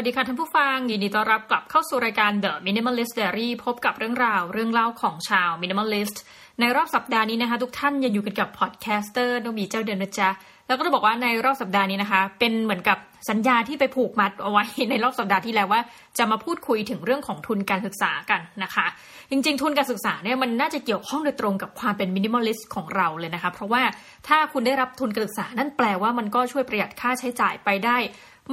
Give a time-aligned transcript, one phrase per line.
[0.00, 6.16] สวัสดีค่ะท่านผู้ฟัง ยินดีต้อนรับกลับเข้าสู่รายการ The Minimalist Diary พบกับเรื่องราวเรื่องเล่าของชาว Minimalist
[6.60, 10.28] ในรอบสัปดาห์นี้นะคะ ทุกท่านยังอยู่กันกับ podcaster น้องมีเจ้าเดินนะจ๊ะ
[10.66, 12.98] แล้วก็จะบอกว่าในรอบสัปดาห์นี้นะคะ เป็นเหมือนกับ
[13.30, 15.80] สัญญาที่ไปผูกมัดเอาไว้ในรอบสัปดาห์ที่แล้วว่า
[16.18, 18.86] จะมาพูดคุยถึงเรื่องของทุนการศึกษากันนะคะ
[19.30, 23.82] จริงๆ ทุนการศึกษาเนี่ยมันน่าจะเกี่ยวข้องโดยตรงกับความเป็น minimalist ของเราเลยนะคะ เพราะว่า
[24.28, 27.96] ถ้าคุณได้รับทุนการศึกษานั่นแปลว่ามันก็ช่วยประหยัดค่าใช้จ่ายไปได้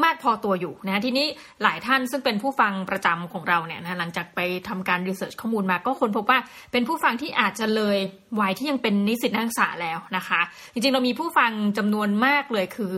[0.04, 1.27] มากพอตัวอยู่นะทีนี้
[1.63, 6.40] หลายท่านซึ่งเป็นผู้ฟังประจำของเราเนี่ยนะหลังจากไปทำการรีเสิร์ชข้อมูลมาก็ค้นพบว่า
[6.72, 7.98] เป็นผู้ฟังที่อาจจะเลย
[8.39, 10.41] วัยที่ยังเป็นนิสิตนักศึกษาแล้วนะคะ
[10.73, 12.91] จริงๆเรามีผู้ฟังจำนวนมากเลยคือ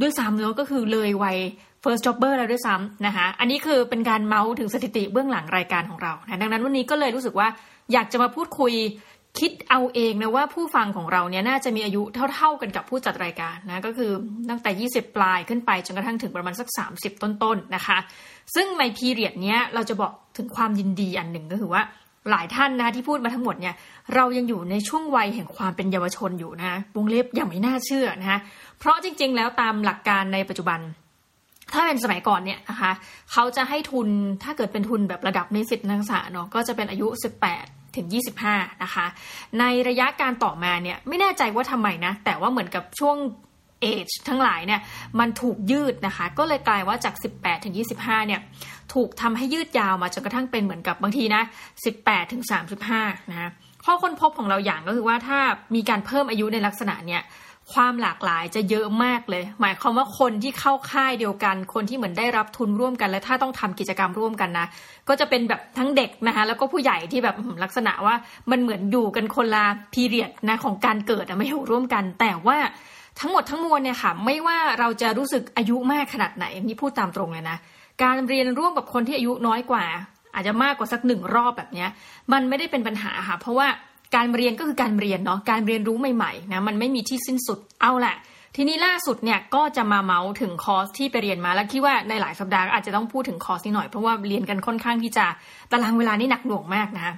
[0.00, 1.38] ด้วยซ้ำแล้วก็คือเลยวัย
[1.82, 7.48] first jobber แล้วด้วยซ้ำนะคะอันนี้คือเป็นการเมาส์ถึงสถิติเบื้องหลังรายการของเรานะดังนั้นวันนี้ก็เลยรู้สึกว่า
[7.92, 8.72] อยากจะมาพูดคุย
[9.38, 12.02] คิดเอาเองนะว่าผู้ฟังของเราเนี่ยน่าจะมีอายุ
[12.34, 14.10] เท่า ๆกันกับผู้จัดรายการนะก็คือ
[14.50, 17.98] ตั้งแต่ 20 ปลายขึ้นไปจนกระทั่งถึงประมาณสัก 30 ต้นๆนนะคะ
[18.54, 21.82] ซึ่งในพีเรียดเนี้ยเราจะบอกถึงความยินดีอันหนึ่งก็คือว่า
[22.30, 23.74] หลายท่านนะที่พูดมาทั้งหมดเนี่ย
[24.14, 28.38] เรายังอยู่ในช่วงวัยแห่งความเป็นเยาวชนอยู่นะวงเล็บอย่างไม่น่าเชื่อนะคะ
[28.78, 30.80] เพราะจริง ๆ แล้วตามหลักการในปัจจุบัน
[31.72, 32.92] ถ้าเป็นสมัยก่อนเนี่ยนะคะ
[33.32, 34.08] เขาจะให้ทุน
[34.42, 37.06] ถ้าเกิดเป็นทุนแบบระดับนิสิตนักศึกษาเนาะก็จะเป็นอายุ
[37.46, 38.06] 18 ถึง
[38.44, 39.06] 25 นะคะ
[39.58, 43.16] ในระยะการต่อมาเนี่ยไม่แน่ใจว่าทำไมนะ แต่ว่าเหมือนกับช่วง
[43.80, 44.80] เอจทั้งหลายเนี่ย
[45.20, 48.40] มันถูกยืดนะคะ ก็เลยกลายว่าจาก 18 ถึง 25 เนี่ย
[48.94, 51.42] ถูกทำให้ยืดยาวมาจนกระทั่งเป็นเหมือนกับบางทีนะ
[51.86, 52.42] 18 ถึง
[52.88, 53.50] 35 นะ
[53.84, 55.38] ข้อค้นพบของเราอย่างก็คือว่าถ้า
[55.74, 57.22] มีการเพิ่มอายุในลักษณะเนี่ย
[57.72, 64.66] ความหลากหลายจะเยอะมากเลย หมายความว่าคนที่เข้าค่ายเดียวกัน คนที่เหมือนได้รับทุนร่วมกัน และถ้าต้องทำกิจกรรมร่วมกันนะ
[65.08, 68.14] ก็จะเป็นแบบทั้งเด็กนะคะ แล้วก็ผู้ใหญ่ที่แบบลักษณะว่า
[68.50, 72.58] มันเหมือนอยู่กันคนละพีเรียดนะของการเกิดไม่อยู่ร่วมกัน แต่ว่า
[73.20, 77.58] ทั้งหมดทั้งมวลเนี่ยค่ะ ไม่ว่าเราจะรู้สึกอายุมากขนาดไหนนี่พูดตามตรงเลยนะ
[78.02, 79.84] การเรียนร่วมกับคนที่อายุน้อยกว่า
[80.34, 81.86] อาจจะมากกว่าสักหนึ่งรอบแบบนี้
[82.32, 83.68] มันไม่ได้เป็นปัญหาค่ะ เพราะว่า
[84.16, 88.16] การเรียนก็คือการเรียนเนาะการเรียนรู้ใหม่ๆนะมันไม่มีที่สิ้นสุดเอาแหละ
[88.56, 95.26] ทีนี้ล่าสุดเนี่ยก็จะมาเมาส์ถึงคอร์สที่ไปเรียนมาแล้วคิดว่าในหลายสัปดาห์อาจจะต้องพูดถึงคอร์สนี้หน่อยเพราะว่าเรียนกันค่อนข้างที่จะ
[95.72, 97.14] ตารางเวลานี่หนักหน่วงมากนะ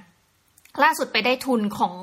[0.83, 1.95] ล่าสุดไปได้ทุนของ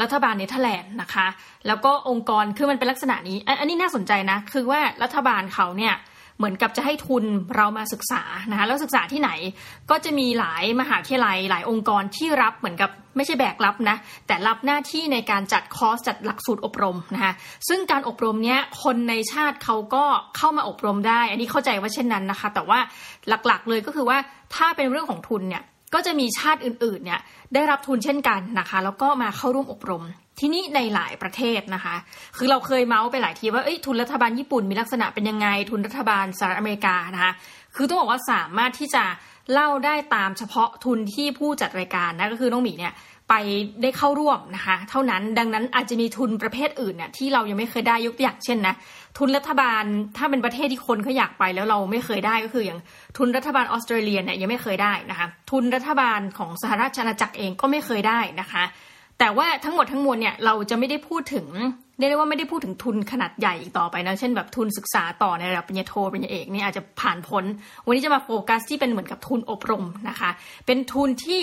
[0.00, 1.26] รัฐบาลเนเธอร์แลนด์นะคะ
[1.66, 5.94] แล้วก็องค์กรคือมันเป็นลักษณะนี้ อันนี้น่าสนใจนะ คือว่ารัฐบาลเขาเนี่ย
[6.42, 7.24] เหมือนกับจะให้ทุน
[7.56, 9.30] เรามาศึกษานะคะแล้วศึกษาที่ไหน
[9.90, 17.32] ก็จะมีหลายมหาวิทยาลัยหลายองค์กรที่รับเหมือนกับไม่ใช่แบกรับนะแต่รับหน้าที่ในการจัดคอร์สจัดหลักสูตรอบรมนะคะ
[17.68, 20.04] ซึ่งการอบรมเนี้ยคนในชาติเขาก็
[20.36, 22.78] เข้ามาอบรมได้ อันนี้เข้าใจว่าเช่นนั้นนะคะ แต่ว่า
[23.28, 24.18] หลักๆเลยก็คือว่า
[24.54, 25.62] ถ้าเป็นเรื่องของทุนเนี่ย
[25.94, 27.20] ก็จะมีชาติอื่นๆเนี่ย
[27.54, 30.02] ได้รับทุนเช่นกันนะคะ แล้วก็มาเข้าร่วมอบรม
[30.38, 31.94] ที่นี้ในหลายประเทศนะคะ
[32.36, 37.32] คือเราเคยเมาส์ไปหลายทีว่าทุนรัฐบาลญี่ปุ่นมีลักษณะเป็นยังไง ทุนรัฐบาลสหรัฐอเมริกานะคะ
[37.76, 39.04] คือต้องบอกว่าสามารถที่จะ
[39.52, 42.92] เล่าได้ตามเฉพาะทุนที่ผู้จัดรายการนะก็คือน้องหมีเนี่ย
[43.28, 43.34] ไป
[43.82, 48.74] ได้เข้าร่วมนะคะ เท่านั้นดังนั้นอาจจะมีทุนประเภทอื่นเนี่ยที่เรายังไม่เคยได้ยกตัวอย่างเช่นนะ
[49.18, 49.84] ทุนรัฐบาล
[50.16, 52.80] ถ้าเป็นประเทศที่คนเขาอยากไปแล้วเราไม่เคยได้ก็คืออย่าง
[53.18, 58.64] ทุนรัฐบาลออสเตรเลียเนี่ยยังไม่เคยได้นะคะทุนรัฐบาลของสหราชอาณาจักรเองก็ไม่เคยได้นะคะ
[59.18, 61.46] แต่ว่าทั้งหมดทั้งมวลเนี่ยเราจะไม่ได้พูดถึง
[61.98, 67.44] เรียกได้ว่าไม่ได้พูดถึงทุนขนาดใหญ่อีกต่อไปนะเช่นแบบทุนศึกษาต่อในระดับปริญญาโทปริญญาเอกนี่อาจจะผ่านพ้น
[67.86, 70.30] วันนี้จะมาโฟกัสที่เป็นเหมือนกับทุนอบรมนะคะ
[70.66, 71.40] เป็นทุนที่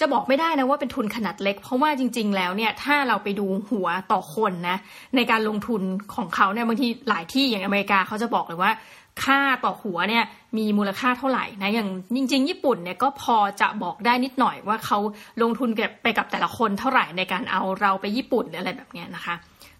[0.00, 4.76] จะบอกไม่ได้นะว่าเป็นทุนขนาดเล็ก เพราะว่าจริง ๆ แล้วเนี่ยถ้าเราไปดูหัวต่อคนนะ
[5.16, 5.82] ในการลงทุน
[6.14, 8.72] ของเขาเนี่ยบางทีหลายที่อย่างอเมริกาเขาจะบอกเลยว่า
[9.24, 10.24] ค่าต่อหัวเนี่ย
[10.58, 14.98] มีมูลค่าเท่าไหร่นะอย่างจริง ๆ ญี่ปุ่นเนี่ยก็พอจะบอกได้นิดหน่อยว่าเขา
[15.42, 15.68] ลงทุน
[16.02, 19.34] ไปกับแต่ละคนเท่าไหร่ในการเอาเราไปญี่ปุ่นอะไรแบบนี้นะคะ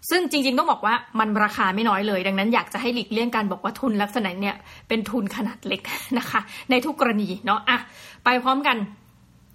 [0.09, 4.55] ซึ่งจริง ๆ ต้องบอกว่ามันราคาไม่น้อยเลย ดังนั้นอยากจะให้หลีกเลี่ยงการบอกว่าทุนลักษณะเนี่ย
[4.87, 5.81] เป็นทุนขนาดเล็ก
[6.17, 7.77] นะคะ ในทุกกรณีเนาะอะ
[8.25, 8.77] ไปพร้อมกัน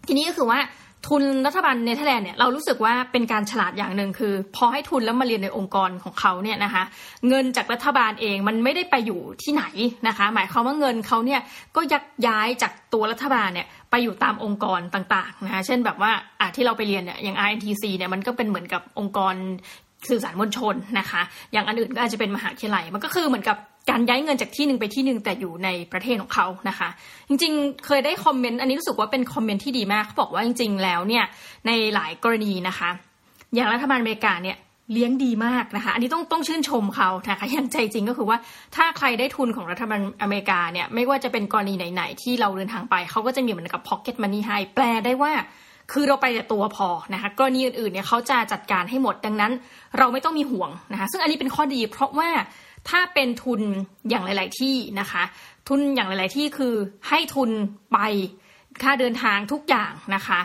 [0.06, 0.60] ทีนี้ก็คือว่า
[1.06, 6.82] ทุนรัฐบาลเนเธอร์แลนด์เนี่ยเรารู้สึกว่าเป็นการฉลาดอย่างหนึ่งคือ พอให้ทุนแล้วมาเรียนในองค์กรของเขาเนี่ยนะคะ
[7.28, 9.64] เงินจากรัฐบาลเองมันไม่ได้ไปอยู่ที่ไหน
[10.08, 11.40] นะคะ หมายความว่าเงินเขาเนี่ย
[11.76, 19.34] ก็ยักย้ายจากตัวรัฐบาลเนี่ยไปอยู่ตามองค์กรต่างๆนะคะเช่นแบบว่าอะที่เราไปเรียนเนี่ยอย่าง INTC เนี่ยมันก็เป็นเหมือนกับองค์กร
[20.08, 21.22] สื่อสารมวลชนนะคะ
[21.52, 23.56] อย่างอันอื่นก็อาจจะเป็นมหาวิทยาลัย มันก็คือเหมือนกับ
[23.90, 26.88] การย้ายเงินจากที่หนึ่งไปที่หนึ่งแต่อยู่ในประเทศของเขานะคะ
[27.28, 31.24] จริงๆ เคยได้คอมเมนต์อันนี้รู้สึกว่าเป็นคอมเมนต์ที่ดีมากเขาบอกว่าจริง ๆ แล้วเนี่ย
[31.66, 32.90] ในหลายกรณีนะคะ
[33.54, 34.56] อย่างรัฐบาลอเมริกาเนี่ย
[34.92, 38.38] เลี้ยงดีมากนะคะ อันนี้ต้องต้องชื่นชมเขานะคะอย่างใจจริงก็คือว่า
[38.76, 45.32] ถ้าใครได้ทุนของรัฐบาลอเมริกาเนี่ยไม่ว่าจะเป็นกรณีไหน ๆ ที่เราเดินทางไปเขาก็จะมีเหมือนกับ pocket money ให้แปลได้ว่า
[45.92, 49.52] คือเราไปแต่ตัวพอนะคะกรณีอื่นๆเนี่ยเขาจะจัดการให้หมดดังนั้น
[49.98, 52.30] เราไม่ต้องมีห่วงนะคะซึ่งอันนี้เป็นข้อดี เพราะว่า
[52.88, 53.60] ถ้าเป็นทุน
[54.08, 55.22] อย่างหลาย ๆ ที่นะคะ
[55.68, 56.74] ทุนอย่างหลาย ๆ ที่คือ
[57.08, 57.50] ให้ทุน
[57.92, 57.98] ไป
[58.82, 60.40] ค่าเดินทางทุกอย่างนะคะ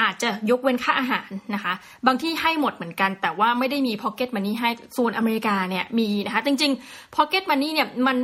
[0.00, 1.72] อาจจะยกเว้นค่าอาหารนะคะ
[2.06, 8.16] บางที่ให้หมดเหมือนกัน แต่ว่าไม่ได้มีพ็อกเก็ตมันนี่ให้ส่วนอเมริกาเนี่ยมีนะคะ จริงๆพ็อกเก็ตมันนี่เนี่ยมัน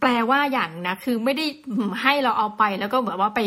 [0.00, 1.46] แปลว่าอย่างนะคือไม่ได้
[2.02, 3.40] ให้เราเอาไปแล้วก็แบบว่าไป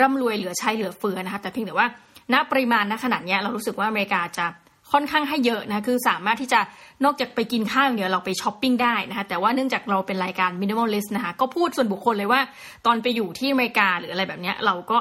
[0.00, 1.86] ร่ำรวยเหลือใช้เหลือเฟือนะคะ แต่เพียงแต่ว่า
[2.32, 4.46] ณปริมาณณขนาดนี้เรารู้สึกว่าอเมริกาจะ
[4.92, 6.60] ค่อนข้างให้เยอะนะคือสามารถที่จะ
[7.04, 12.40] นอกจากไปกินข้าวเดียวเราไปช้อปปิ้งได้นะคะแต่ว่าเนื่องจากเราเป็นรายการ minimalist นะคะก็พูดส่วนบุคคลเลยว่า
[12.86, 14.98] ตอนไปอยู่ที่อเมริกาหรืออะไรแบบนี้เราก็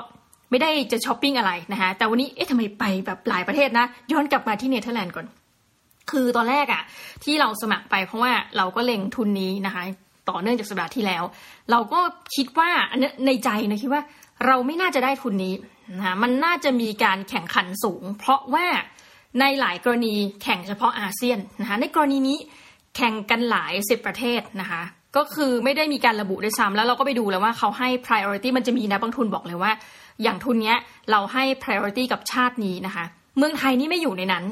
[0.50, 5.26] ไม่ได้จะช้อปปิ้งอะไรนะคะแต่วันนี้เอ๊ะทำไมไปแบบหลายประเทศนะย้อนกลับมาที่เนเธอร์แลนด์ก่อน
[6.12, 6.84] คือตอนแรกอะ
[7.24, 9.84] ที่เราสมัครไปเพราะว่าเราก็เล็งทุนนี้นะคะ
[10.30, 11.24] ต่อเนื่องจากสัปดาห์ที่แล้ว
[11.72, 12.02] เราก็
[12.36, 12.70] คิดว่า
[13.26, 14.04] ในใจนะคิดว่า
[14.46, 15.54] เราไม่น่าจะได้ทุนนี้
[15.98, 18.66] นะมันน่าจะมีการแข่งขันสูง เพราะว่า
[19.40, 20.14] ในหลายกรณี
[20.44, 22.38] แข่งเฉพาะอาเซียนนะคะในกรณีนี้
[22.96, 24.82] แข่งกันหลายสิบประเทศนะคะ
[25.18, 29.72] ก็คือไม่ได้มีการระบุด้วยซ้ำแล้วเราก็ไปดูแล้วว่าเขาให้ priority มันจะมีนะบางทุนบอกเลยว่า
[30.24, 30.78] อย่างทุนเนี้ย
[31.12, 33.06] เราให้ priority กับชาตินี้นะคะ
[33.38, 34.44] เมืองไทยนี่ไม่อยู่ในนั้น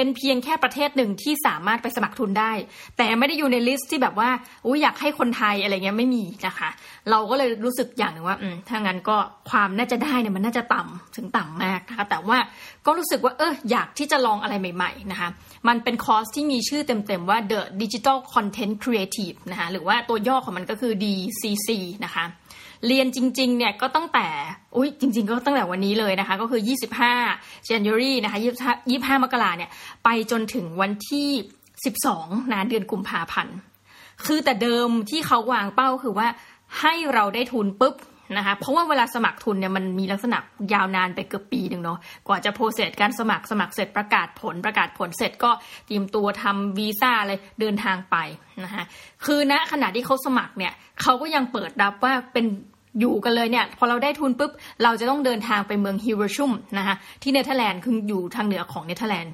[0.00, 2.52] เป็นเพียงแค่ประเทศหนึ่งที่สามารถไปสมัครทุนได้
[2.96, 4.30] แต่ไม่ได้อยู่ในลิสต์ที่แบบว่า
[4.66, 6.70] อุ้ยอยากให้คนไทยอะไรเงี้ยไม่มีนะคะ
[7.10, 9.16] เราก็เลยรู้สึกอย่างหนึ่งว่าอืมถ้างั้นก็
[9.50, 12.38] ความน่าจะได้เนี่ยมันน่าจะต่ำถึงต่ำมากนะคะ แต่ว่า
[12.86, 15.28] ก็รู้สึกว่าเอออยากที่จะลองอะไรใหม่ๆนะคะ
[15.68, 21.68] มันเป็นคอร์สที่มีชื่อเต็มๆว่า The Digital Content Creative นะคะหรือว่าตัวย่อของมันก็คือ DCC
[22.04, 22.24] นะคะ
[22.86, 24.26] เรียนจริงๆเนี่ยก็ตั้งแต่
[24.76, 26.60] อุ้ยจริง ๆ ก็ตั้งแต่วันนี้เลยนะคะ ก็คือ
[27.14, 28.38] 25 January นะคะ
[28.80, 29.70] 25 มกราเนี่ย
[30.04, 31.28] ไปจนถึงวันที่
[31.90, 33.56] 12 นะเดือนกุมภาพันธ์
[34.26, 36.28] คือแต่เดิมที่เขาวางเป้าคือว่า
[36.80, 37.94] ให้เราได้ทุนปุ๊บ
[38.36, 40.38] นะคะเพราะว่าเวลาสมัครทุนเนี่ยมันมีลักษณะ
[40.74, 41.98] ยาวนานไปเกือบปีหนึ่งเนาะ
[42.28, 45.50] กว่าจะ process การสมัครสมัครเสร็จประกาศผลประกาศผลเสร็จก็
[45.86, 48.16] เตรียมตัวทำวีซ่าอะไรเดินทางไป
[48.64, 48.84] นะคะ
[49.24, 50.72] คือณขณะที่เขาสมัครเนี่ย
[51.02, 52.46] เขาก็ยังเปิดรับว่าเป็น
[53.00, 54.50] อยู่กันเลยเนี่ยพอเราได้ทุนปุ๊บ
[54.82, 59.32] เราจะต้องเดินทางไปเมืองฮิลเวอร์ซุมนะคะที่เนเธอร์แลนด์คืออยู่ทางเหนือของเนเธอร์แลนด์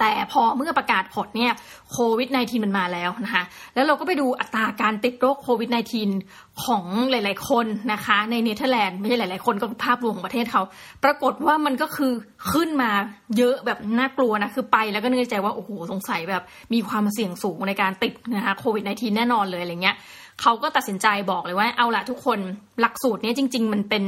[0.00, 1.52] แต่พอเมื่อประกาศผลเนี่ย
[1.92, 3.44] โควิด -19 มันมาแล้วนะคะ
[3.74, 5.70] แล้วเราก็ไปดูอัตราการติดโรคโควิด
[6.14, 10.62] -19 ของหลาย ๆ คนนะคะ ในเนเธอร์แลนด์ไม่ใช่หลาย ๆ คนก็ภาพรวมของประเทศเขา
[11.04, 12.12] ปรากฏว่ามันก็คือ
[12.52, 12.90] ขึ้นมา
[13.36, 19.96] เยอะแบบน่ากลัวนะ คือไปแล้วก็นึกใจว่า โอ้โห สงสัยแบบมีความเสี่ยงสูงในการติดนะคะโควิด -19 แน่นอนเลยอะไรเงี้ย
[20.42, 22.38] เขาก็ตัดสินใจบอกเลยว่าเอาละทุกคน
[22.80, 24.04] หลักสูตรนี้จริง ๆ มันเป็น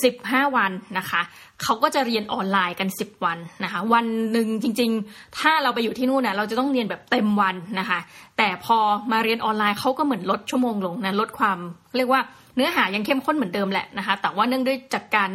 [0.00, 1.20] 15 วันนะคะ
[1.62, 7.98] เขาก็จะเรียนออนไลน์กัน 10 วันนะคะ วันหนึ่งจริง ๆ ถ้าเราไปอยู่ที่นู่นนะเราจะต้องเรียนแบบเต็มวันนะคะ
[8.38, 8.78] แต่พอ
[9.12, 11.58] มาเรียนออนไลน์เขาก็เหมือนลดชั่วโมงลงนะลดความ
[11.96, 12.20] เรียกว่า
[12.56, 15.30] เนื้อหายังเข้มข้นเหมือนเดิมแหละนะคะ แต่ว่าเนื่องด้วยจากการ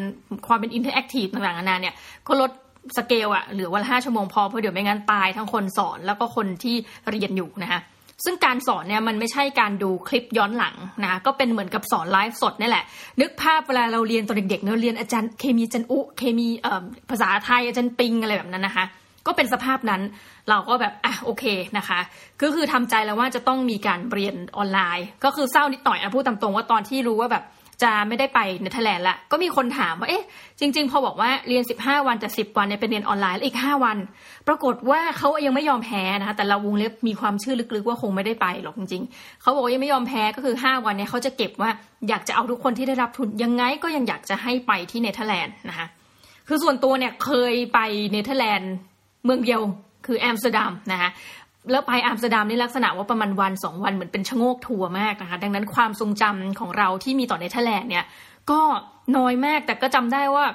[0.47, 1.95] ความเป็น interactive ต่างๆนานาเนี่ย
[2.27, 2.51] ก็ลด
[2.97, 6.75] สเกลอะเหลือวันละห้าชั่วโมงพอเพราะเดี๋ยวไม่งั้นตายทั้งคนสอนแล้วก็คนที่
[7.11, 7.79] เรียนอยู่นะคะ
[8.25, 12.85] ซึ่งการสอนเนี่ยมันไม่ใช่การดูคลิปย้อนหลังนะก็เป็นเหมือนกับสอนไลฟ์สดนี่แหละ
[13.21, 18.85] นึกภาพเวลาเราเรียนตอนเด็กๆเราเรียนอาจารย์เคมีอาจารย์อุเคมีเอ่อภาษาไทยอาจารย์ปิงอะไรแบบนั้นนะคะ
[19.27, 20.01] ก็เป็นสภาพนั้น
[20.49, 21.45] เราก็แบบอะโอเค
[21.77, 21.99] นะคะ
[22.41, 27.43] ก็คือทำใจแล้วว่าจะต้องมีการเรียนออนไลน์ ก็คือเศร้านิดหน่อยนะพูดตามตรงว่าตอนที่รู้ว่าแบบ
[27.83, 30.25] จะไม่ได้ไปเนเธอร์แลนด์ละก็มีคนถามว่าเอ๊ะ
[30.59, 33.97] จริง ๆ พอบอกว่าเรียน 15 วันแต่ 10 วันเนี่ยเป็นเรียนออนไลน์อีก 5 วัน
[34.47, 41.69] ปรากฏว่าเขายังไม่ยอมแพ้นะคะแต่เราวงเล็บมีความเชื่อลึกๆว่าคงไม่ได้ไปหรอกจริงๆเขาบอกว่ายังไม่ยอมแพ้ก็คือ 5 วันเนี่ยเขาจะเก็บว่า
[42.09, 45.87] อยากจะเอาทุกคนที่ได้รับทุนยังไงก็ยังอยากจะให้ไปที่เนเธอร์แลนด์นะคะ
[46.47, 47.79] คือส่วนตัวเนี่ยเคยไป
[48.11, 48.73] เนเธอร์แลนด์
[49.25, 49.61] เมืองเดียว
[50.05, 51.09] คือแอมสเตอร์ดัมนะคะ
[51.71, 58.05] แล้วไปอัมสเตอร์ดัมนี่ลักษณะว่าประมาณวันสองวันเหมือนเป็นชะโงกทัวร์มากนะคะ ดังนั้นความทรงจำของเราที่มีต่อเนเธอร์แลนด์เนี่ย
[58.51, 58.61] ก็
[59.17, 60.45] น้อยมากแต่ก็จำได้ว่า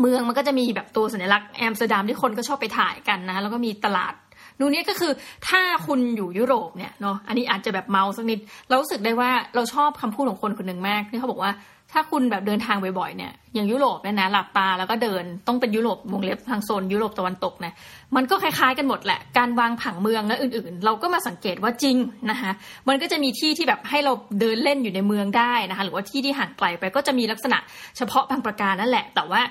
[0.00, 4.14] เมืองมันก็จะมีแบบตัวสัญลักษณ์แอมสเตอร์ดัมที่คนก็ชอบไปถ่ายกันนะ แล้วก็มีตลาด
[4.60, 5.12] นูนี้ก็คือ
[5.48, 11.52] ถ้าคุณอยู่ยุโรปเนี่ยเนาะอันนี้อาจจะแบบเมาท์สักนิด เรารู้สึกได้ว่าเราชอบคำพูดของคนคนหนึ่งมากที่เขาบอกว่า
[11.92, 17.72] ถ้าคุณแบบเดินทางบ่อยๆเนี่ยอย่างยุโรปเนี่ยนะหลับตาแล้วก็เดินต้องเป็นยุโรปวงเล็บทางโซนยุโรปตะวันตกนะ
[18.16, 21.96] มันก็คล้ายๆกันหมดแหละการวางผังเมืองและอื่นๆ เราก็มาสังเกตว่าจริง
[22.30, 22.50] นะคะ
[22.88, 27.58] มันก็จะมีที่ที่แบบให้เราเดินเล่นอยู่ในเมืองได้นะคะหรือว่าที่ที่ห่างไกลไปก็จะมีลักษณะ
[27.96, 29.42] เฉพาะบางประการนั่นแหละ แต่ว่า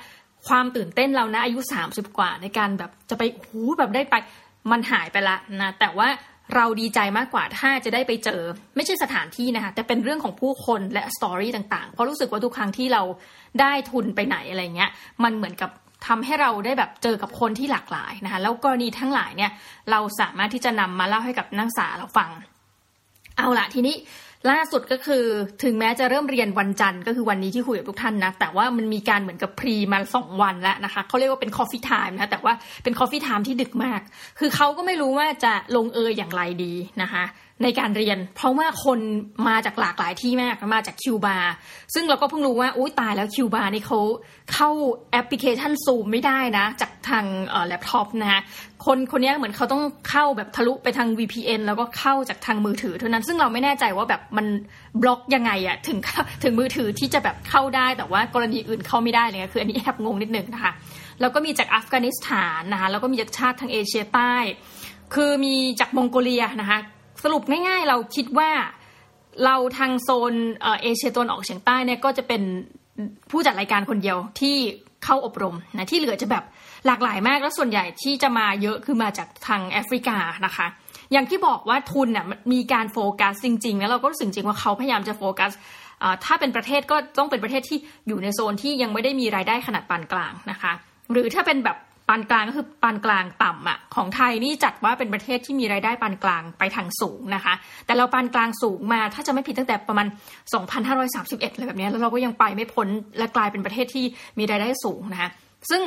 [0.47, 4.15] ความตื่นเต้นเรานะอายุ 30 กว่าในการแบบจะไปหูแบบได้ไป
[4.71, 6.07] มันหายไปละนะแต่ว่า
[6.55, 8.41] เราดีใจมากกว่าถ้าจะได้ไปเจอ
[8.75, 13.01] ไม่ใช่สถานที่นะคะแต่เป็นเรื่องของผู้คนและ story ต่างๆ เพราะรู้สึกว่าทุกครั้งที่เรา
[13.61, 14.91] ได้ทุนไปไหนอะไรเงี้ย
[15.23, 15.71] มันเหมือนกับ
[16.07, 19.51] ทำให้เราได้แบบเจอกับคนที่หลากหลายนะคะแล้วกรณีทั้งหลายเนี่ย
[19.91, 22.29] เราสามารถที่จะนำมาเล่าให้กับนักศึกษาเราฟัง
[23.37, 23.95] เอาละทีนี้
[24.51, 25.25] ล่าสุดก็คือ
[25.63, 34.01] ถึงแม้จะเริ่มเรียนวันจันทร์ก็คือวันนี้ที่คุยกับทุกท่านนะ แต่ว่ามันมีการเหมือนกับ pre มาสองวันแล้วนะคะเขาเรียกว่าเป็น coffee time นะแต่ว่าเป็น coffee time ที่ดึกมาก
[34.39, 37.23] คือเขาก็ไม่รู้ว่าจะลงเอยอย่างไรดีนะคะ
[37.63, 38.99] ในการเรียน เพราะว่าคน
[39.47, 41.37] มาจากหลากหลายที่มากมาจากคิวบา
[41.93, 43.99] ซึ่งเราก็เพิ่งรู้ว่าอุ้ยตายแล้วคิวบานี่เขา
[44.53, 44.69] เข้า
[45.11, 47.25] แอปพลิเคชันซูมไม่ได้นะ จากทาง
[47.67, 48.41] แล็ปท็อปนะฮะ
[48.85, 54.47] คนคนนี้เหมือนเขาต้องเข้าแบบทะลุไปทาง VPN แล้วก็เข้าจากทางมือถือเท่านั้นซึ่งเราไม่แน่ใจว่าแบบมัน
[55.01, 55.97] บล็อกยังไงอะถึง
[56.43, 60.73] ถึงมือถือที่จะแบบเข้าได้แต่ว่ากรณีอื่นเข้าไม่ได้เลยคืออันนี้แอบงงนิดนึงนะคะ
[61.21, 64.35] แล้วก็มีจากอัฟกานิสถานนะคะแล้วก็มีจากชาติทางเอเชียใต้
[65.13, 66.79] คือมีจากมองโกเลียนะคะ
[67.23, 68.49] สรุปง่ายๆ เราคิดว่า
[69.45, 70.33] เราทางโซน
[70.81, 72.41] เอเชียตะวันออกเฉียงใต้เนี่ยก็จะเป็น
[73.31, 74.55] ผู้จัดรายการคนเดียวที่
[75.03, 76.43] เข้าอบรมนะที่เหลือจะแบบ
[76.85, 80.67] หลากหลายมากแล้วส่วนใหญ่ที่จะมาเยอะคือมาจากทางแอฟริกานะคะ
[81.11, 85.51] อย่างที่บอกว่าทุนน่ะมีการโฟกัสจริงๆ แล้วเราก็รู้สึกจริงว่าเขาพยายามจะโฟกัส
[86.25, 87.77] ถ้าเป็นประเทศก็ต้องเป็นประเทศที่
[88.07, 90.71] อยู่ในโซนที่ยังไม่ได้มีรายได้ขนาดปานกลางนะคะ
[91.11, 91.77] หรือถ้าเป็นแบบ
[92.09, 97.53] ปานกลางก็คือปานกลางต่ำอะของไทยนี่จัดว่าเป็นประเทศที่มีรายได้ปานกลางไปทางสูงนะคะ
[97.85, 100.07] แต่เราปานกลางสูงมาถ้าจะไม่ผิดตั้งแต่ประมาณ
[100.81, 104.05] 2,531เลยแบบนี้แล้วเราก็ยังไปไม่พ้นและกลายเป็นประเทศที่
[104.39, 105.29] มีรายได้สูงนะคะ
[105.71, 105.83] ซึ่ง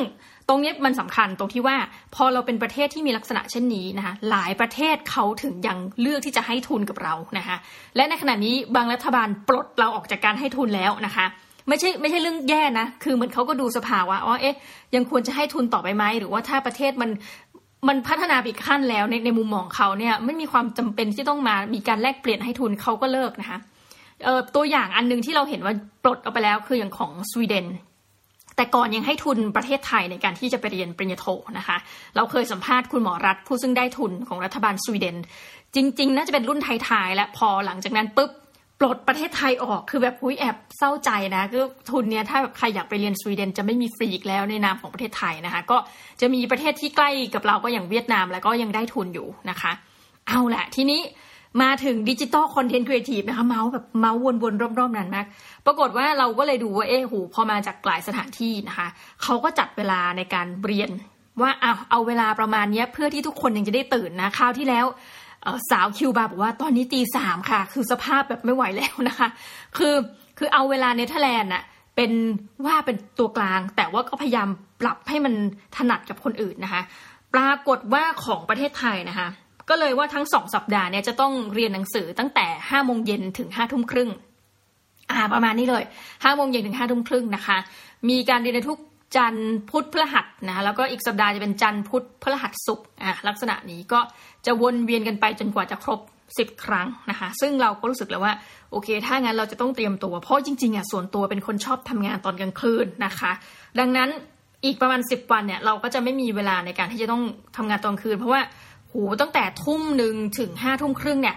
[0.48, 1.76] ตรงนี้มันสำคัญตรงที่ว่า
[2.14, 7.56] พอเราเป็นประเทศที่มีลักษณะเช่นนี้นะคะหลายประเทศเขาถึงยังเลือกที่จะให้ทุนกับเรานะคะ
[7.96, 11.26] และในขณะนี้บางรัฐบาลปลดเราออกจากการให้ทุนแล้วนะคะ
[11.68, 14.56] ไม่ใช่ไม่ใช่เรื่องแย่นะ คือเหมือนเขาก็ดูสภาวะว่าเอ๊ะ
[14.94, 17.10] ยังควรจะให้ทุนต่อไปไหมหรือว่าถ้าประเทศมัน
[17.88, 23.58] มันพัฒนาไปขั้นแล้วในในมุมมองเขาเนี่ยไม่มีความจำเป็นที่ต้องมามีการแลกเปลี่ยนให้ทุนเขาก็เลิกนะคะ
[24.24, 27.66] เออตัวอย่างอันนึงที่เราเห็นว่าปลดออกไปแล้วคืออย่างของสวีเดน
[28.56, 31.26] แต่ก่อนยังให้ทุนประเทศไทยในการที่จะไปเรียนปริญญาโท
[31.58, 31.76] นะคะ
[32.16, 35.16] เราเคยสัมภาษณ์คุณหมอรัฐผู้ซึ่งได้ทุนของรัฐบาลสวีเดน
[35.74, 38.30] จริง ๆ น่าจะเป็นรุ่นท้ายๆและพอหลังจากนั้นปุ๊บ
[38.80, 45.78] ปลดประเทศไทยออกคือแบบอุ้ยแอบเศร้าใจนะคือทุนเนี้ยถ้าแบบใครอยากไปเรียนสวีเดนจะไม่มีฟรีอีกแล้วในนามของประเทศไทยนะคะ ก็
[46.20, 49.72] จะมีประเทศที่ใกล้กับเราก็อย่างเวียดนามแล้วก็ยังได้ทุนอยู่นะคะ
[50.28, 51.00] เอาแหละทีนี้
[51.62, 55.26] มาถึง digital content creative นะคะเมาท์แบบเมาท์วนๆรอบๆนั้นมาก
[55.66, 58.88] ปรากฏว่าเราก็เลยดูว่าเอ๊ะหูพอมาจากหลายสถานที่นะคะ
[59.22, 60.90] เขาก็จัดเวลาในการเรียน
[61.40, 64.86] ว่าเอาเอาเวลาประมาณนี้เพื่อที่ทุกคนยังจะได้ตื่นนะคราวที่แล้ว
[65.70, 69.28] สาวคิวบาบอกว่าตอนนี้ตีสามค่ะ คือสภาพแบบไม่ไหวแล้วนะคะ
[69.76, 69.94] คือ
[70.38, 71.62] คือเอาเวลาเนเธอร์แลนด์อะ
[71.96, 72.12] เป็น
[72.66, 74.48] ว่าเป็นตัวกลาง แต่ว่าก็พยายาม
[74.80, 75.34] ปรับให้มัน
[75.76, 76.82] ถนัดกับคนอื่นนะคะ
[77.34, 79.28] ปรากฏว่าของประเทศไทยนะคะ
[79.68, 84.10] ก็เลยว่าทั้งสองสัปดาห์เนี่ยจะต้องเรียนหนังสือตั้งแต่ห้าโมงเย็นถึงห้าทุ่มครึ่ง
[85.12, 85.84] อ่าประมาณนี้เลย
[86.24, 87.58] ห้าโมงเย็นถึงห้าทุ่มครึ่งนะคะ
[88.08, 88.78] มีการเรียนในทุก
[89.16, 94.00] จันทร์พุธพฤหัสนะคะแล้วก็อีกสัปดาห์จะเป็นจันทร์พุธพฤหัสศุกร์อะลักษณะนี้ก็
[94.46, 96.00] จะวนเวียนกันไปจนกว่าจะครบ
[96.38, 98.34] สิบครั้งนะคะซึ่งเราก็รู้สึกแล้วว่า
[98.70, 103.32] โอเค ถ้างั้นเราจะต้องเตรียมตัว เพราะจริงๆอะส่วนตัวเป็นคนชอบทำงานตอนกลางคืนนะคะ
[103.78, 104.08] ดังนั้น
[104.64, 107.22] อีกประมาณสิบวันเนี่ยเราก็จะไม่มีเวลาในการที่จะต้อง
[107.56, 108.40] ทำงานตอนคืน เพราะว่า
[108.92, 111.36] หูตั้งแต่ทุ่มหนึ่งถึงห้าทุ่มครึ่งเนี่ย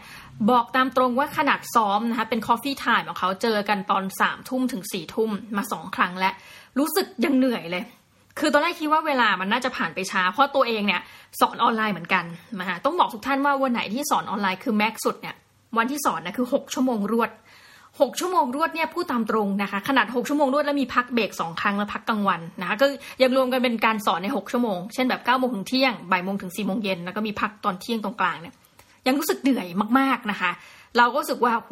[0.50, 6.34] บอกตามตรงว่าขนาดซ้อมนะคะเป็น coffee time ของเขาเจอกันตอนสามทุ่มถึงสี่ทุ่มมาสองครั้งแล้ว
[6.80, 7.84] รู้สึกยังเหนื่อยเลย
[8.40, 11.02] คือตอนแรกคิดว่าเวลามันน่าจะผ่านไปช้า เพราะตัวเองเนี่ย
[11.40, 12.26] สอนออนไลน์เหมือนกัน
[12.60, 15.36] นะคะต้องบอกทุกท่านว่าวันไหนที่สอนออนไลน์คือแม็กสุดเนี่ย
[15.78, 17.30] วันที่สอนนะคือ6ชั่วโมงรวด
[18.02, 22.86] 6 ชั่วโมงรวดเนี่ยพูดตามตรงนะคะ ขนาด 6 ชั่วโมงรวดแล้วมีพักเบรกสองครั้งแล้วพักกลางวันนะคะก็
[23.22, 28.54] ยังรวมกันเป็นการสอนใน 6 ชั่วโมง เช่นแบบ9โมงถึงเที่ยงบ่ายโมงถึง4โมงเย็นแล้วก็มีพักตอนเที่ยงตรงกลางเนี่ย
[29.08, 29.68] ยังรู้สึกเหนื่อย
[30.00, 30.52] มากๆนะคะ
[30.98, 31.72] เราก็รู้สึกว่าโห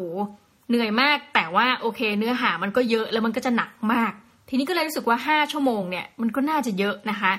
[0.69, 4.11] เหนื่อยมากแต่ว่าโอเค เนื้อหามันก็เยอะแล้วมันก็จะหนักมาก
[4.49, 7.31] ทีนี้ก็เลยรู้สึกว่า 5 ชั่วโมงเนี่ยมันก็น่าจะเยอะนะคะ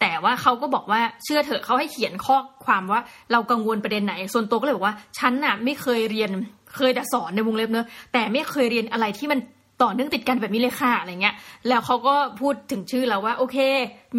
[0.00, 3.00] แต่ว่าเขาก็บอกว่าเชื่อเถอะเขาให้เขียนข้อความว่า
[3.32, 6.30] เรากังวลประเด็นไหน ส่วนตัวก็เลยบอกว่าฉันน่ะไม่เคยเรียน
[6.76, 9.40] เคยแต่สอนในวงเล็บเนอะแต่ไม่เคยเรียนอะไรที่มัน
[9.82, 11.34] ต่อเนื่องติดกันแบบนี้เลยค่ะอะไรเงี้ย
[11.68, 13.58] แล้วเขาก็พูดถึงชื่อแล้วว่า โอเค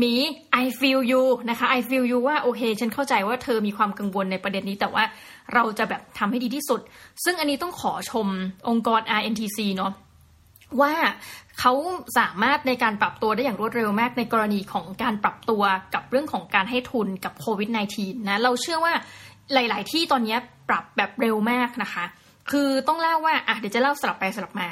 [0.02, 0.14] มี
[0.64, 5.04] I feel you นะคะ I feel you ว่าโอเค ฉันเข้าใจว่าเธอมีความกังวลในประเด็นนี้ แต่ว่า
[5.54, 6.82] เราจะแบบทำให้ดีที่สุด
[7.24, 8.28] ซึ่งอันนี้ต้องขอชม
[8.70, 9.92] องค์กร RNTC เนาะ
[10.82, 10.94] ว่า
[11.60, 11.74] เขา
[12.18, 18.94] สามารถในการปรับตัวได้อย่างรวดเร็วมากในกรณีของการปรับตัวกับเรื่องของการให้ทุนกับโควิด -19 นะ เราเชื่อว่า
[19.54, 20.38] หลาย ๆ ที่ตอนนี้
[20.70, 22.06] ปรับแบบเร็วมากนะคะ
[22.52, 24.70] คือต้องเล่าว่าอะเดี๋ยวจะเล่าสลับไปสลับมา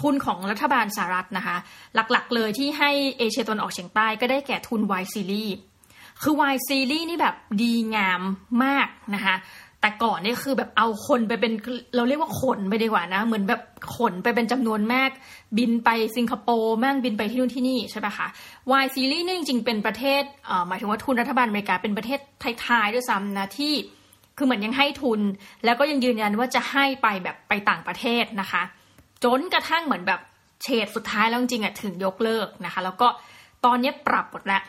[0.00, 1.56] ทุนของรัฐบาลสหรัฐนะคะ
[1.94, 5.52] หลักๆเลยที่ให้เอเชียตะวันออกเฉียงใต้ก็ได้แก่ทุน Y Series
[6.22, 8.20] คือ Y Series นี่แบบดีงาม
[8.64, 9.36] มากนะคะ
[9.80, 11.52] แต่ก่อนนี่คือแบบเอาคนไปเป็น
[11.96, 13.60] เราเรียกว่าขนไปดีกว่านะ เหมือนแบบ
[13.96, 15.10] ขนไปเป็นจำนวนมาก
[15.58, 18.26] บินไปสิงคโปร์มั่งบินไปที่นู่นที่นี่ใช่ปะคะ
[18.70, 20.22] วายซีรีส์นี่จริงๆเป็นประเทศ
[20.68, 22.18] หมายถึงว่าทุนรัฐบาลอเมริกาเป็นประเทศ
[22.66, 23.74] ท้ายๆด้วยซ้ำนะที่
[24.36, 25.20] คือเหมือนยังให้ทุน
[25.64, 28.62] แล้วก็ยังยืนยันว่าจะให้ไปแบบไปต่างประเทศนะคะ
[29.24, 30.20] จนกระทั่งเหมือนแบบ
[30.62, 33.08] เฉดสุดท้ายแล้วจริงๆอะถึงยกเลิกนะคะ แล้วก็
[33.64, 34.62] ตอนนี้ปรับหมดแล้ว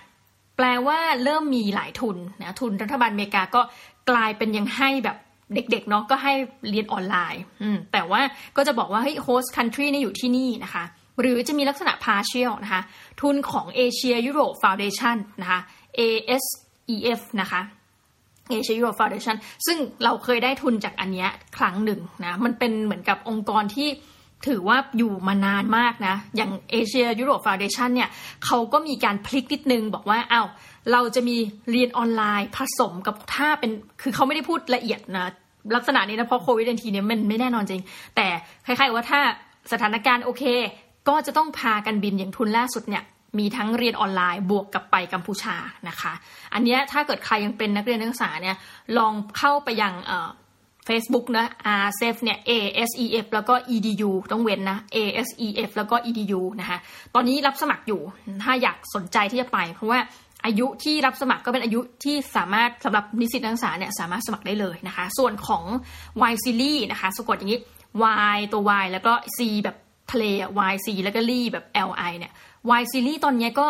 [0.58, 3.62] แปลว่าเริ่มมีหลายทุนนะทุนรัฐบาลอเมริกาก็
[4.10, 5.18] กลายเป็นยังให้แบบ
[5.54, 6.34] เด็กๆเนาะก็ให้
[6.70, 8.22] เรียนออนไลน์อืมแต่ว่า
[8.58, 10.84] ก็จะบอกว่าเฮ้ย host country นี่อยู่ที่นี่นะคะ
[11.20, 12.82] หรือจะมีลักษณะ partial นะคะ
[13.22, 15.60] ทุนของ Asia Europe Foundation นะคะ
[16.00, 17.62] ASEF นะคะ
[18.52, 23.90] Asia Euro Foundation ซึ่งเราเคยได้ทุนจากอันนี้ครั้งหนึ่งนะ มันเป็นเหมือนกับองค์กรที่
[24.48, 28.10] ถือว่าอยู่มานานมากนะ อย่างเอเชียยุโรปฟาวเดชันเนี่ย
[28.46, 30.44] เขาก็มีการพลิกนิดนึงบอกว่าเอา้า
[30.92, 31.38] เราจะมี
[31.72, 33.72] เรียนออนไลน์ผสมกับถ้าเป็น
[34.02, 35.28] คือเขาไม่ได้พูดละเอียดนะ
[35.76, 37.82] ลักษณะนี้นะเพราะโควิดทีเนี่ยมันไม่แน่นอนจริง
[38.16, 38.28] แต่
[38.66, 39.22] คล้ายๆว่าถ้า
[39.72, 40.44] สถานการณ์โอเค
[41.10, 43.04] ก็จะต้องพากันบินอย่างทุนล่าสุดเนี่ย
[43.40, 45.56] มีทั้งเรียนออนไลน์บวกกับไปกัมพูชา
[45.90, 46.14] นะคะ
[46.54, 48.56] อันนี้ถ้าเกิดใครยังเป็นนักเรียนนักศึกษาเนี่ย
[48.98, 50.30] ลองเข้าไปยังเอ่อ
[50.88, 51.46] Facebook นะ
[51.78, 56.78] RSF เนี่ย ASEF แล้วก็ EDU ต้องเว้นนะ ASEF แล้วก็ EDU นะคะ
[57.16, 58.02] ตอนนี้รับสมัครอยู่
[58.44, 60.00] ถ้าอยากสนใจที่จะไป เพราะว่า
[60.46, 65.64] อายุที่รับสมัครก็เป็นอายุที่สามารถสำหรับนิสิตนักศึกษาเนี่ยสามารถสมัครได้เลยนะคะ ส่วนของ
[66.32, 67.62] Y Series นะคะสะกดอย่างนี้
[68.36, 69.76] Y ตัว Y แล้วก็ C แบบ
[70.12, 70.24] ทะเล
[70.72, 72.34] Y C แล้วก็ลี่แบบ L I เนี่ย
[72.80, 73.68] Y Series ตอนนี้ก็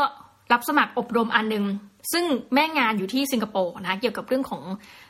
[0.53, 1.65] รับสมัครอบรมอันนึง
[2.11, 4.63] ซึ่งแม่งานอยู่ที่สิงคโปร์นะ เกี่ยวกับเรื่องของ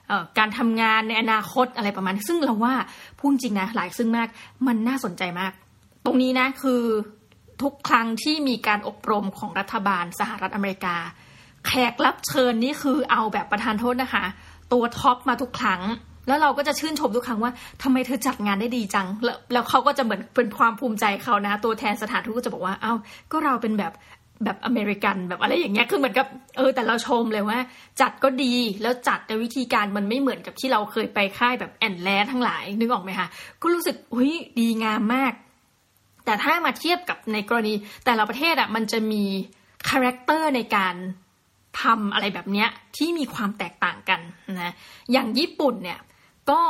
[0.10, 2.74] ออการทำงานในอนาคตอะไรประมาณ ซึ่งเราว่า
[3.20, 4.27] พูดจริงนะ หลายซึ่งมาก
[4.68, 5.51] มันน่าสนใจมาก
[6.06, 6.82] ตรงนี้นะคือ
[7.62, 10.96] ทุกครั้งที่มีการอบรมของรัฐบาลสหรัฐอเมริกา
[11.68, 14.25] แขกรับเชิญนี่คือเอาแบบประธานโทษนะคะ
[14.74, 15.82] ตัวท็อปมาทุกครั้ง
[16.27, 17.51] แล้วเราก็จะชื่นชมทุกครั้งว่า
[17.84, 22.94] ทำไมเธอจัดงานได้ดีจัง แล้วแล้วเขาก็จะเหมือนเป็นความภูมิใจเขานะ ตัวแทนสถานทูตก็จะบอกว่าเอา้า
[23.32, 23.94] ก็เราเป็นแบบ
[24.44, 26.27] แบบอเมริกันแบบอะไรอย่างเงี้ยคือเหมือนกับ
[26.58, 27.60] เออแต่เราชมเลยว่า
[28.01, 33.27] จัดก็ดีแล้วจัดในวิธีการมันไม่เหมือนกับที่เราเคยไปค่ายแบบแอนแลทั้งหลายนึกออกไหมคะ
[33.62, 35.34] ก็รู้สึกอุ้ยดีงามมาก
[36.25, 37.74] แต่ถ้ามาเทียบกับในกรณี
[38.05, 39.24] แต่ละประเทศอะมันจะมี
[39.89, 40.96] character ในการ
[41.82, 44.20] ทำอะไรแบบเนี้ยที่มีความแตกต่างกัน
[44.62, 44.74] นะ
[45.12, 46.00] อย่างญี่ปุ่นเนี่ย
[46.52, 46.62] ก็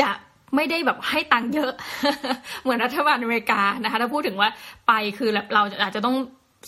[0.00, 0.10] จะ
[0.54, 1.72] ไม่ได้แบบให้ตังค์เยอะ
[2.62, 4.48] เหมือนรัฐบาลอเมริกานะคะ ถ้าพูดถึงว่า
[4.88, 6.16] ไปคือเราอาจจะต้อง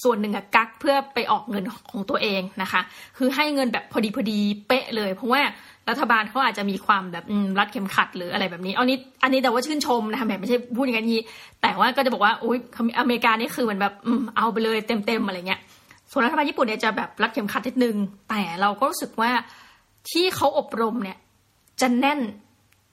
[0.04, 2.80] ส่วนหนึ่งกักเพื่อไปออกเงินของตัวเองนะคะ
[3.18, 5.40] คือให้เงินแบบพอดีพอดีเป๊ะเลย เพราะว่า
[5.90, 7.24] รัฐบาลเขาอาจจะมีความแบบ
[7.58, 11.20] รัดเข็มขัดหรืออะไรแบบนี้อันนี้ อันนี้แต่ว่าชื่นชมนะคะแบบไม่ใช่พูดอย่างนี้
[11.62, 12.58] แต่ว่าก็จะบอกว่าอุ้ย
[13.00, 13.94] อเมริกานี่คือเหมือนแบบ
[14.36, 15.60] เอาไปเลยเต็มๆอะไรเงี้ย
[16.10, 17.96] ส่วนรัฐบาลญี่ปุ่นเนี่ยจะแบบรัดเข็มขัดนิดนึง
[18.30, 19.30] แต่เราก็รู้สึกว่า
[20.10, 21.18] ที่เขาอบรมเนี่ย
[21.80, 22.20] จะแน่น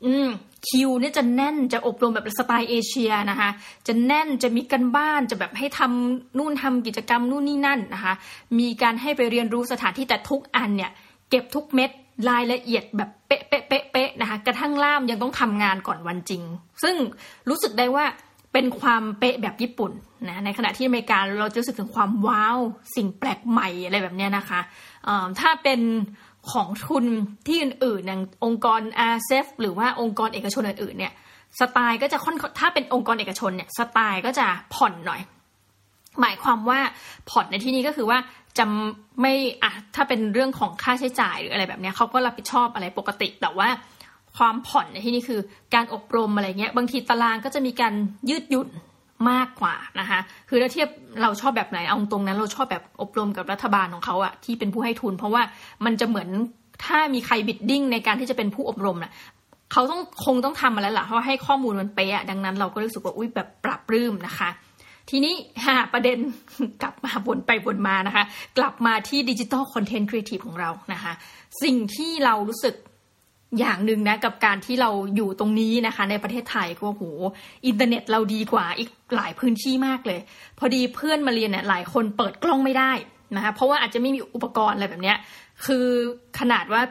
[0.05, 0.27] อืม
[0.67, 3.49] คิวเนี่ยจะแน่นจะอบรมแบบสไตล์เอเชียนะคะ
[3.87, 8.13] จะแน่นจะมีกันบ้านจะแบบให้ทำนู่นทำกิจกรรมนู่นนี่นั่นนะคะ
[8.59, 10.91] มีการให้ไปเรียนรู้สถานที่แต่ทุกอันเนี่ย
[11.29, 11.89] เก็บทุกเม็ด
[12.29, 16.43] รายละเอียดแบบเป๊ะเป๊ะเป๊ะเป๊ะนะคะกระทั่งล่ามยังต้องทำงานก่อนวันจริง
[16.83, 16.95] ซึ่ง
[17.49, 18.05] รู้สึกได้ว่า
[18.53, 19.91] เป็นความเป๊ะแบบญี่ปุ่น
[20.29, 22.57] นะในขณะที่อเมริกาเราจะรู้สึกถึงความว้าว
[22.95, 24.59] สิ่งแปลกใหม่อะไรแบบนี้นะคะ
[25.39, 25.79] ถ้าเป็น
[26.51, 27.05] ของทุน
[27.47, 31.13] ที่อื่นๆอย่างองค์กรอาเซฟหรือว่าองค์กรเอกชนอื่นๆเนี่ย
[31.59, 35.21] สไตล์ก็จะค่อนถ้าเป็นองค์กรเอกชนเนี่ยสไตล์ก็จะผ่อนหน่อย
[36.21, 36.79] หมายความว่า
[37.29, 38.17] ผ่อนในที่นี้ก็คือว่า
[38.57, 38.65] จะ
[39.21, 39.33] ไม่
[39.63, 43.67] อะถ้าเป็นเรื่องของค่าใช้จ่ายหรืออะไรแบบนี้เขาก็รับผิดชอบอะไรปกติ แต่ว่า
[44.37, 45.39] ความผ่อนในที่นี้คือ
[45.75, 47.93] การอบรมอะไรเงี้ยบางทีตารางก็จะมีการ
[48.29, 48.69] ยืดหยุ่น
[49.29, 50.89] มากกว่านะคะคือถ้าเทียบ
[51.21, 55.41] เราชอบแบบไหนเอาตรงนั้น เราชอบแบบอบรมกับรัฐบาลของเขาอะที่เป็นผู้ให้ทุน เพราะว่า
[55.85, 56.29] มันจะเหมือน
[56.85, 59.11] ถ้ามีใคร bidding ในการที่จะเป็นผู้อบรมน่ะ
[59.71, 64.49] เขาต้องคงต้องทำมาแล้วล่ะเพราะให้ข้อมูลมันเป๊ะดังนั้นเราก็รู้สึกว่าอุ้ยแบบปลาบปลื้มนะคะ
[65.09, 65.33] ทีนี้
[65.65, 66.17] หาประเด็น
[66.81, 68.23] กลับมาวนไปวนมานะคะ
[68.57, 71.13] กลับมาที่ digital content creative ของเรานะคะ
[71.63, 72.75] สิ่งที่เรารู้สึก
[73.59, 77.03] อย่างหนึ่งนะกับการที่เราอยู่ตรงนี้นะคะ ในประเทศไทยก็โห
[77.65, 80.19] อินเทอร์เน็ตเราดีกว่าอีกหลายพื้นที่มากเลย
[80.59, 82.91] พอดีเพื่อนมาเรียนเนี่ยหลายคนเปิดกล้องไม่ได้
[83.35, 85.17] นะคะเพราะว่าอาจจะไม่มีอุปกรณ์อะไรแบบเนี้ย
[85.65, 85.85] คือ
[86.39, 86.81] ขนาดว่า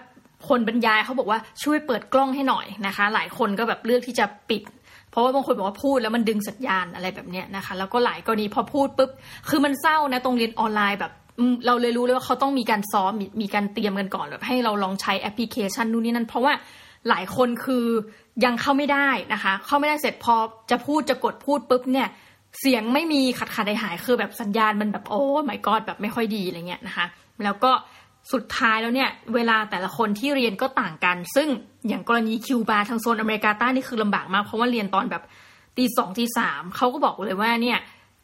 [0.48, 4.62] คนบรรยายเขาบอกว่าช่วยเปิดกล้องให้หน่อยนะคะ หลายคนก็แบบเลือกที่จะปิด
[5.10, 9.10] เพราะว่าบางคนบอกว่าพูดแล้วมันดึงสัญญาณอะไรแบบเนี้ยนะคะ แล้วก็หลายกรณีพอพูดปุ๊บ
[9.48, 11.12] คือมันเศร้านะตรงเรียนออนไลน์แบบ
[11.66, 16.52] เราเลยรู้เลยว่าเขาต้องมีการซ้อมมีการเตรียมกันก่อนแบบให้เราลองใช้แอปพลิเคชันนู่นนี่นั่น เพราะว่า
[17.08, 17.86] หลายคนคือ
[18.44, 20.34] ยังเข้าไม่ได้นะคะ เข้าไม่ได้เสร็จพอ
[20.70, 22.08] จะพูดจะกดพูดปุ๊บเนี่ย
[22.60, 27.06] เสียงไม่มีขัดขัดหายคือแบบสัญญาณมันแบบโอ้ไม่กอดแบบไม่ค่อยดีอะไรเงี้ยนะคะ
[27.44, 27.72] แล้วก็
[28.32, 31.48] สุดท้ายแล้วเนี่ย เวลาแต่ละคนที่เรียนก็ต่างกัน ซึ่ง
[31.88, 35.22] อย่างกรณีคิวบาทางโซนอเมริกาใต้นี่คือลำบากมาก เพราะว่าเรียนตอนแบบ
[35.76, 37.78] ตีสองตีสามเขาก็บอกเลยว่าเนี่ย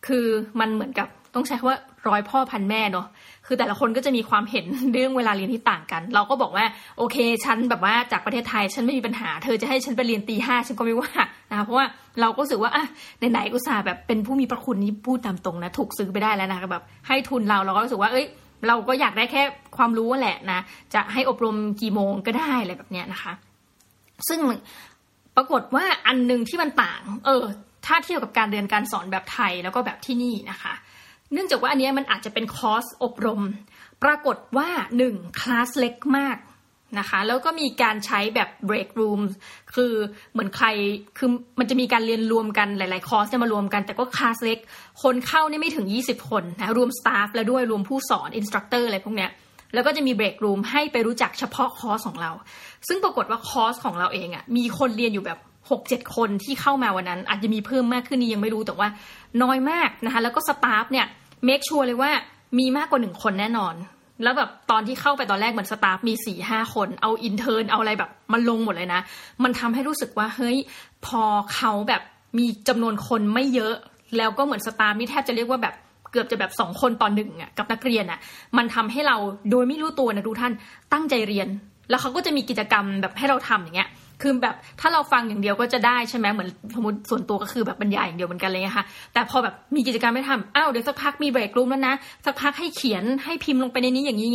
[0.07, 0.27] คือ
[0.61, 3.07] มันเหมือนกับต้องใช้คำว่า ร้อยพ่อพันแม่เนาะ
[3.47, 6.64] คือแต่ละคนก็จะมีความเห็นเรื่องเวลาเรียนที่ต่างกัน เราก็บอกว่า
[6.99, 11.12] โอเคฉันแบบว่าจากประเทศไทยฉันไม่มีปัญหา เธอจะให้ฉันไปเรียนตีห้าฉันก็ไม่ว่า
[11.51, 11.87] นะคะเพราะว่า
[12.21, 12.85] เราก็รู้สึกว่าอะ
[13.31, 18.27] ไหนๆอุตส่าห์แบบเป็นผู้มีพระคุณนี่พูดตามตรงนะถูกซื้อไปได้แล้วนะแบบให้ทุนเราเราก็รู้สึกว่าเอ้ย
[18.67, 19.43] เราก็อยากได้แค่
[19.77, 20.61] ความรู้แหละนะ
[20.95, 23.33] จะให้อบรมกี่โมงก็ได้อะไรแบบเนี้ยนะคะ
[24.29, 24.40] ซึ่ง
[25.37, 27.45] ปรากฏว่าอันหนึ่งที่มันต่าง เออ
[27.87, 30.75] ถ้าเทียบกับการเรียนการสอนแบบไทยแล้วก็แบบที่นี่นะคะ
[31.33, 33.43] เนื่องจากว่าอันนี้มันอาจจะเป็นคอร์สอบรม
[34.03, 36.37] ปรากฏว่าหนึ่งคลาสเล็กมาก
[36.99, 39.21] นะคะแล้วก็มีการใช้แบบ break room
[39.75, 39.93] คือ
[40.33, 40.67] เหมือนใคร
[41.19, 44.59] คือมันจะมีการเรียนรวมกันหลาย ๆ คอร์สจะมารวมกัน แต่ก็คลาสเล็ก
[45.03, 49.31] คนเข้านี่ไม่ถึง 20 คนนะรวม staff แล้วด้วยรวมผู้สอน instructor อะไรพวกเนี้ย
[49.75, 52.33] แล้วก็จะมี break room ให้ไปรู้จักเฉพาะคอร์สของเรา
[52.89, 55.39] ซึ่งปรากฏว่าคอร์สของเราเองอะ่ะมีคนเรียนอยู่แบบ
[55.70, 58.88] หกเจ็ดคนที่เข้ามาวันนั้น อาจจะมีเพิ่มมากขึ้นนี่ยังไม่รู้แต่ว่า
[59.42, 61.07] น้อยมากนะคะ แล้วก็ staff เนี่ย
[61.44, 62.11] make sure เลยว่า
[62.59, 63.74] มีมากกว่าหนึ่งคนแน่นอน
[64.22, 69.00] แล้วแบบตอนที่เข้าไปตอนแรกเหมือน staff มีสี่ห้าคนเอา intern เอาอะไรแบบมาลงหมดเลยนะ
[69.44, 70.57] มันทำให้รู้สึกว่าเฮ้ย
[71.07, 71.22] พอ
[71.55, 72.03] เขาแบบ
[72.38, 73.74] มีจำนวนคนไม่เยอะ
[74.16, 75.74] แล้วก็เหมือน staff นี่แทบจะเรียกว่าแบบ
[76.11, 78.18] เกือบจะแบบสองคนต่อหนึ่งอะกับนักเรียนอะ
[78.57, 79.16] มันทำให้เรา
[79.50, 80.53] โดยไม่รู้ตัวนะทุกท่าน
[80.92, 81.48] ตั้งใจเรียน
[81.90, 83.88] แล้วเขาก็จะมีกิจกรรมแบบให้เราทำอย่างเงี้ย
[84.22, 91.94] คือแบบถ้าเราฟังอย่างเดียวก็จะได้ใช่ไหมเหมือนสมมติส่วนตัวก็คือแบบบรรยายอย่างเดียวเหมือนกันเลยค่ะแต่พอแบบมีกิจกรรมไม่ทำอ้าวเดี๋ยวสักพักมีเบรกรูมแล้วนะ
[92.27, 94.31] สักพักให้เขียนให้พิมพ์ลงไปในนี้อย่างนี้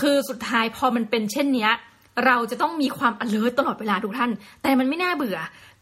[0.00, 1.72] คือสุดท้ายพอมันเป็นเช่นเนี้ย
[2.26, 4.30] เราจะต้องมีความ alert ตลอดเวลาทุกท่าน
[4.62, 5.38] แต่มันไม่น่าเบื่อ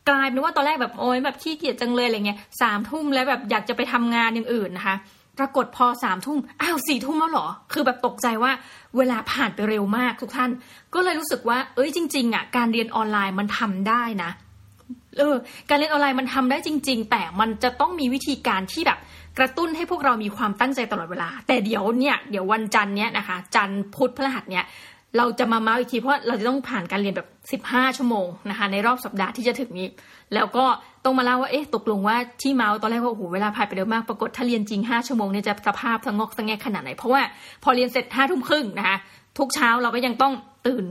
[0.08, 4.96] กลายเป็นว่าตอนแรกแบบโอ้ยแบบขี้เกียจจังเลยอะไรเงี้ยสามทุ่มแล้วแบบอยากจะไปทำงานอย่างอื่นนะคะ
[5.38, 8.52] ปรากฏพอสามทุ่มอ้าวสี่ทุ่มแล้วหรอ คือแบบตกใจว่า
[8.96, 10.50] เวลาผ่านไปเร็วมากทุกท่าน
[10.94, 14.30] ก็เลยรู้สึกว่า เอ้ยจริงๆอะการเรียนออนไลน์มันทำได้นะ
[15.18, 15.36] เออ
[15.68, 18.98] การเรียนออนไลน์มันทำได้จริง ๆ แต่มันจะต้องมีวิธีการที่แบบ
[19.38, 24.64] กระตุ้นให้พวกเรามีความตั้งใจตลอดเวลา แต่เดี๋ยวเนี่ยเดี๋ยววันจันทร์เนี้ยนะคะ จันทร์พุธพฤหัสเนี่ย
[25.16, 27.22] เราจะมาเมาส์อีกทีเพราะเราจะต้องผ่านการเรียนแบ
[27.56, 29.88] บ 15 ชั่วโมงนะคะ ในรอบสัปดาห์ที่จะถึงนี้
[30.34, 30.64] แล้วก็
[31.04, 37.22] ต้องมาเล่าว่าเอ๊ะตกลงว่าที่เมาส์ตอนแรกว่าโอ้โหเวลาผ่านไปเร็วมากปรากฏถ้าเรียนจริง 5 ชั่วโมงเนี่ยจะสภาพทั้งงอกทั้งแงขนาดไหน เพราะว่า
[37.62, 38.96] พอเรียนเสร็จ5ทุ่มครึ่งนะคะ
[39.38, 40.32] ทุกเช้าเราก็ยังต้อง
[40.66, 40.84] ตื่น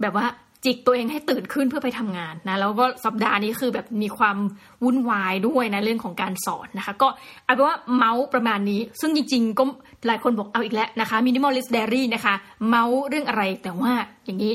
[0.00, 0.26] แบบว่า
[0.64, 4.36] จิกตัวเองให้ตื่นขึ้นเพื่อไปทำงานนะแล้วก็สัปดาห์นี้คือแบบมีความ
[4.84, 7.08] วุ่นวายด้วยนะเรื่องของการสอนนะคะ ก็
[7.44, 9.64] เอาเป็นว่าเมาส์ประมาณนี้ ซึ่งจริงๆก็
[10.06, 12.34] หลายคนบอกเอาอีกแล้วนะคะ minimalist diary นะคะ
[12.68, 13.92] เมาส์เรื่องอะไรแต่ว่า
[14.24, 14.54] อย่างนี้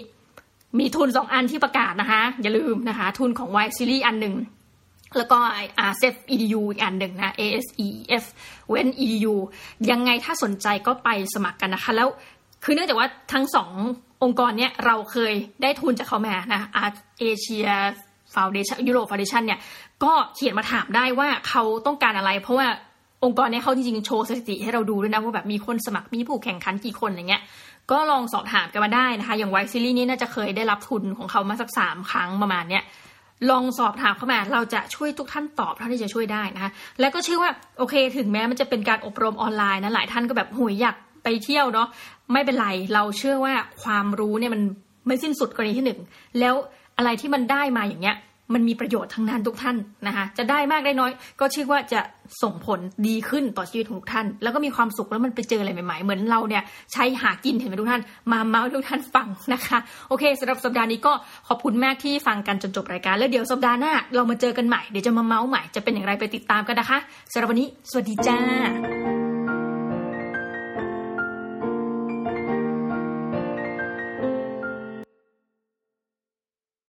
[0.79, 4.35] มีทุนสองอันที่ประกาศนะคะ อย่าลืมนะคะ ทุนของ Y Series อันหนึ่ง
[5.17, 5.39] แล้วก็
[5.89, 8.23] RCEF EDU อีกอันหนึ่งนะ ASEF
[8.69, 9.33] เว้น EDU
[9.91, 12.09] ยังไงถ้าสนใจก็ไปสมัครกันนะคะ แล้ว
[12.63, 13.71] คือเนื่องจากว่าทั้งสอง
[14.23, 16.85] องค์กรเนี้ยเราเคยได้ทุนจากเขามานะอา
[17.19, 17.67] เอเชีย
[18.33, 19.59] foundation ยุโรป foundation เนี่ย
[20.03, 22.67] ก็เขียนมาถามได้ว่าเขาต้องการอะไร เพราะว่า
[23.23, 27.41] องค์กรเนี้ยเขาจริงๆโชว์สถิติให้เราดูด้วยนะว่าแบบมีคนสมัครมีผู้แข่งขันกี่คนอะไรเงี้ย
[27.91, 32.83] ก็ลองสอบถามกันมาได้นะคะ อย่างไวซิลี่นี่น่าจะเคยได้รับทุนของเขามาสักสามครั้งประมาณเนี้ย
[33.49, 40.95] ลองสอบถามเข้ามาเราจะช่วยทุกท่านตอบเท่าที่จะช่วยได้นะคะ แล้วก็เชื่อว่าโอเค ถึงแม้มันจะเป็นการอบรมออนไลน์นะหลายท่านก็แบบหุยอยาก
[41.27, 41.87] ไปเที่ยวเนาะ
[42.33, 44.61] ไม่เป็นไรเราเชื่อว่าความรู้เนี่ยมัน
[45.07, 45.99] ไม่สิ้นสุดกรณีที่หนึ่ง
[46.39, 46.53] แล้ว
[46.97, 48.17] อะไรที่มันได้มาอย่างเงี้ย
[48.53, 51.99] มันมีประโยชน์ทั้งนั้นทุกท่านนะคะจะได้มากได้น้อย ก็เชื่อว่าจะ
[52.43, 56.63] ส่งผลดีขึ้นต่อชีวิตของทุกท่าน แล้วก็มีความสุขแล้วมันไปเจออะไรใหม่ๆ เหมือนเราเนี่ย
[56.93, 61.13] ใช้หากินเห็นไหมทุกท่าน มาเมาส์ทุกท่านฟังนะคะโอเคสำหรับสัปดาห์นี้ก็
[61.47, 66.97] ขอบคุณมากที่ฟังกันจนจบรายการ แล้วเดี๋ยวสัปดาห์หน้าเรามาเจอกันใหม่เดี๋ยวจะมาเมาส์ใหม่จะเป็นอย่างไรไปติดตามกันนะคะ
[67.31, 69.26] สำหรับวันนี้ สวัสดีจ้า